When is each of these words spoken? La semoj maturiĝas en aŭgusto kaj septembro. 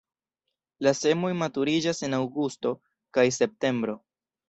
La 0.87 0.93
semoj 0.99 1.31
maturiĝas 1.43 2.03
en 2.09 2.19
aŭgusto 2.23 2.75
kaj 3.19 3.31
septembro. 3.43 4.01